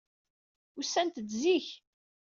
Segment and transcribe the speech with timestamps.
[0.79, 1.67] Usant-d zik.